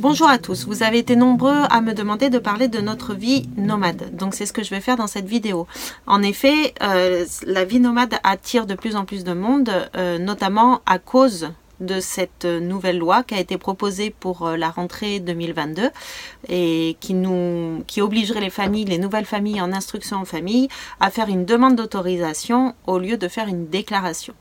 [0.00, 3.50] Bonjour à tous, vous avez été nombreux à me demander de parler de notre vie
[3.58, 4.16] nomade.
[4.16, 5.66] Donc c'est ce que je vais faire dans cette vidéo.
[6.06, 10.80] En effet, euh, la vie nomade attire de plus en plus de monde, euh, notamment
[10.86, 11.50] à cause
[11.80, 15.90] de cette nouvelle loi qui a été proposée pour euh, la rentrée 2022
[16.48, 20.68] et qui nous qui obligerait les familles, les nouvelles familles en instruction en famille
[21.00, 24.34] à faire une demande d'autorisation au lieu de faire une déclaration.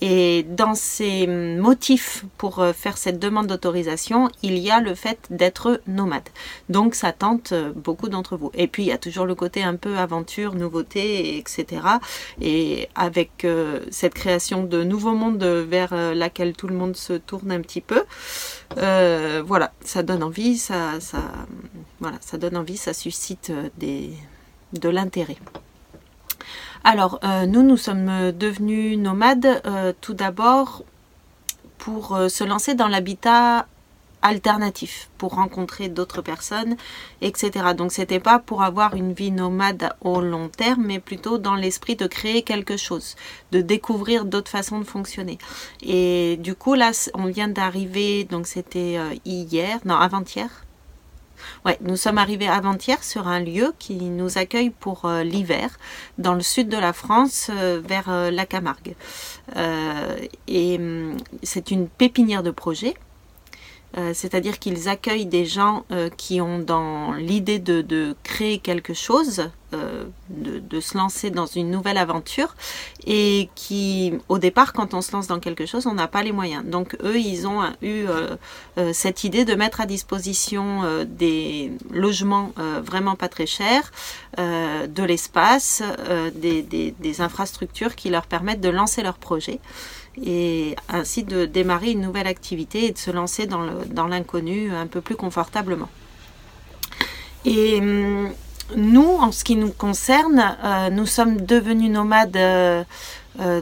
[0.00, 5.18] Et dans ces motifs pour euh, faire cette demande d'autorisation, il y a le fait
[5.30, 6.28] d'être nomade.
[6.68, 8.50] Donc ça tente euh, beaucoup d'entre vous.
[8.54, 11.82] Et puis il y a toujours le côté un peu aventure, nouveauté, etc.
[12.40, 13.46] Et avec
[13.90, 18.04] cette création de nouveaux mondes vers laquelle tout le monde se tourne un petit peu.
[18.78, 21.22] Euh, voilà, ça donne envie, ça, ça,
[22.00, 24.10] voilà, ça donne envie, ça suscite euh, des,
[24.72, 25.38] de l'intérêt.
[26.84, 29.62] Alors, euh, nous, nous sommes devenus nomades
[30.00, 30.82] tout d'abord
[31.78, 33.66] pour se lancer dans l'habitat
[34.22, 36.76] alternatif pour rencontrer d'autres personnes,
[37.20, 37.74] etc.
[37.76, 41.96] Donc c'était pas pour avoir une vie nomade au long terme, mais plutôt dans l'esprit
[41.96, 43.16] de créer quelque chose,
[43.52, 45.38] de découvrir d'autres façons de fonctionner.
[45.82, 50.48] Et du coup là, on vient d'arriver, donc c'était euh, hier, non avant-hier.
[51.64, 55.70] Ouais, nous sommes arrivés avant-hier sur un lieu qui nous accueille pour euh, l'hiver
[56.18, 58.94] dans le sud de la France, euh, vers la Camargue.
[60.46, 62.94] et hum, c'est une pépinière de projet
[63.98, 69.50] euh, c'est-à-dire qu'ils accueillent des gens euh, qui ont dans l'idée de, créer quelque chose,
[69.74, 72.54] euh, de, se lancer dans une nouvelle aventure,
[73.06, 76.30] et qui, au départ, quand on se lance dans quelque chose, on n'a pas les
[76.30, 76.64] moyens.
[76.64, 78.04] Donc eux, ils ont eu
[78.92, 83.90] cette idée de mettre à disposition des logements vraiment pas très chers,
[84.38, 85.82] de l'espace,
[86.34, 89.60] des, des infrastructures qui leur permettent de lancer leur projet
[90.16, 95.00] et ainsi de démarrer une nouvelle activité et de se lancer dans l'inconnu un peu
[95.00, 95.88] plus confortablement.
[97.44, 98.30] Et hum,
[98.76, 102.84] nous, en ce qui nous concerne, euh, nous sommes devenus nomades euh,
[103.40, 103.60] euh,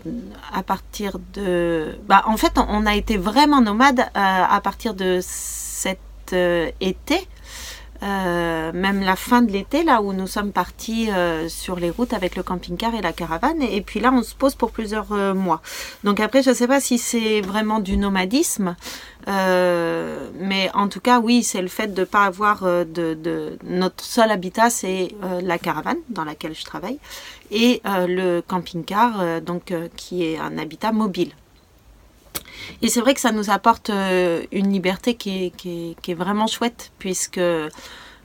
[0.52, 1.98] à partir de...
[2.06, 5.98] Bah, en fait, on a été vraiment nomades à partir de cet
[6.32, 7.26] été.
[8.02, 12.12] Euh, même la fin de l'été, là où nous sommes partis euh, sur les routes
[12.12, 13.60] avec le camping-car et la caravane.
[13.60, 15.60] Et puis là, on se pose pour plusieurs euh, mois.
[16.04, 18.76] Donc après, je ne sais pas si c'est vraiment du nomadisme.
[19.26, 24.04] mais en tout cas, oui, c'est le fait de ne pas avoir de, de, Notre
[24.04, 26.98] seul habitat, c'est la caravane dans laquelle je travaille.
[27.50, 31.32] Et le camping-car, donc qui est un habitat mobile.
[32.82, 37.38] Et c'est vrai que ça nous apporte euh, une liberté qui est, vraiment chouette, puisque
[37.38, 37.68] euh,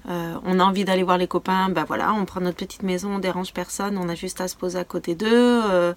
[0.06, 3.20] on a envie d'aller voir les copains, ben voilà, on prend notre petite maison, on
[3.20, 5.28] dérange personne, on a juste à se poser à côté d'eux.
[5.30, 5.94] Euh,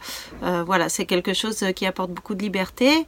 [0.64, 3.04] voilà, c'est quelque chose qui apporte beaucoup de liberté,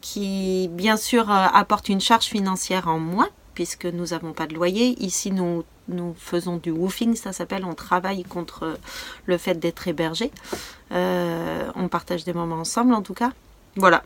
[0.00, 4.96] qui bien sûr apporte une charge financière en moins, puisque nous n'avons pas de loyer.
[5.02, 8.76] Ici, nous, nous faisons du woofing, ça s'appelle, on travaille contre
[9.26, 10.30] le fait d'être hébergé.
[10.90, 13.32] on partage des moments ensemble en tout cas.
[13.76, 14.02] Voilà,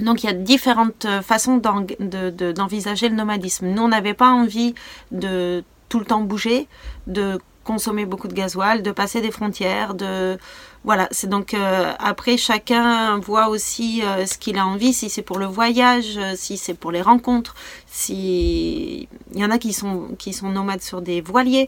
[0.00, 3.66] donc il y a différentes euh, façons d'envisager le nomadisme.
[3.66, 4.74] Nous, on n'avait pas envie
[5.10, 6.68] de tout le temps bouger,
[7.06, 10.38] de consommer beaucoup de gasoil, de passer des frontières, de
[10.82, 15.20] voilà, c'est donc euh, après chacun voit aussi euh, ce qu'il a envie, si c'est
[15.20, 17.54] pour le voyage, euh, si c'est pour les rencontres,
[17.86, 21.66] si il y en a qui sont qui sont nomades sur des voiliers,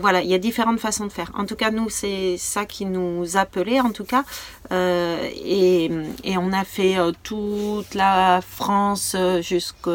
[0.00, 1.32] voilà, il y a différentes façons de faire.
[1.34, 4.24] En tout cas, nous c'est ça qui nous appelait en tout cas,
[4.70, 5.90] et,
[6.24, 9.88] et, on a fait toute la France jusque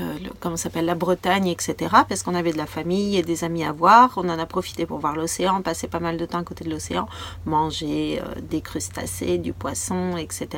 [0.00, 1.74] euh, comment s'appelle la Bretagne, etc.
[2.08, 4.12] Parce qu'on avait de la famille et des amis à voir.
[4.16, 6.70] On en a profité pour voir l'océan, passer pas mal de temps à côté de
[6.70, 7.08] l'océan,
[7.44, 10.48] manger euh, des crustacés, du poisson, etc.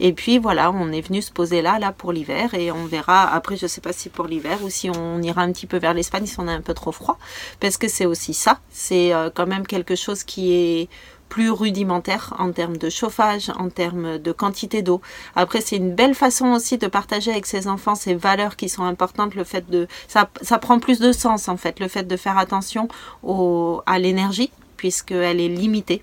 [0.00, 3.30] Et puis voilà, on est venu se poser là, là pour l'hiver et on verra.
[3.32, 5.94] Après, je sais pas si pour l'hiver ou si on ira un petit peu vers
[5.94, 7.18] l'Espagne si on a un peu trop froid,
[7.60, 8.60] parce que c'est aussi ça.
[8.70, 10.88] C'est euh, quand même quelque chose qui est
[11.32, 15.00] plus rudimentaire en termes de chauffage, en termes de quantité d'eau.
[15.34, 18.84] Après, c'est une belle façon aussi de partager avec ses enfants ces valeurs qui sont
[18.84, 19.34] importantes.
[19.34, 22.36] Le fait de, ça, ça prend plus de sens en fait, le fait de faire
[22.36, 22.86] attention
[23.22, 26.02] au, à l'énergie puisqu'elle est limitée.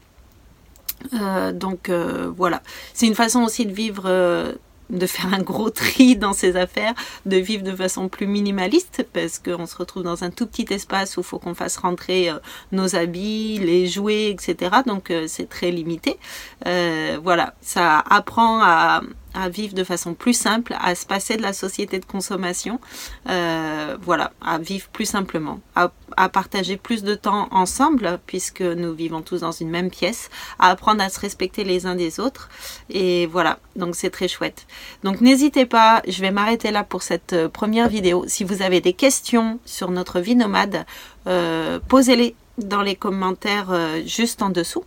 [1.14, 2.64] Euh, donc euh, voilà,
[2.96, 4.54] c'est une façon aussi de vivre euh,
[4.90, 6.94] de faire un gros tri dans ses affaires,
[7.26, 11.18] de vivre de façon plus minimaliste parce qu'on se retrouve dans un tout petit espace
[11.18, 12.40] où il faut qu'on fasse rentrer euh,
[12.72, 14.78] nos habits, les jouets, etc.
[14.86, 16.18] Donc euh, c'est très limité.
[16.66, 19.02] Euh, voilà, ça apprend à,
[19.34, 22.80] à vivre de façon plus simple, à se passer de la société de consommation,
[23.30, 25.92] euh, voilà, à vivre plus simplement, à,
[26.30, 31.02] partager plus de temps ensemble, puisque nous vivons tous dans une même pièce, à apprendre
[31.02, 32.50] à se respecter les uns des autres.
[32.90, 34.66] Et voilà, donc c'est très chouette.
[35.04, 38.26] Donc n'hésitez pas, je vais m'arrêter là pour cette euh, première vidéo.
[38.28, 40.86] Si vous avez des questions sur notre vie nomade,
[41.28, 43.74] euh, posez-les dans les commentaires
[44.06, 44.84] juste en dessous.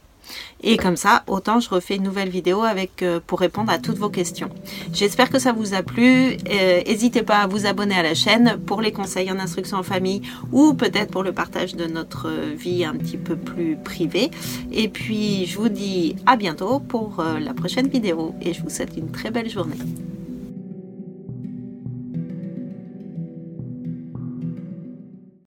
[0.62, 4.10] Et comme ça, autant je refais une nouvelle vidéo euh, pour répondre à toutes vos
[4.10, 4.48] questions.
[4.92, 6.36] J'espère que ça vous a plu.
[6.50, 9.82] Euh, n'hésitez pas à vous abonner à la chaîne pour les conseils en instruction en
[9.82, 10.22] famille
[10.52, 14.30] ou peut-être pour le partage de notre vie un petit peu plus privée.
[14.70, 18.70] Et puis, je vous dis à bientôt pour euh, la prochaine vidéo et je vous
[18.70, 19.76] souhaite une très belle journée.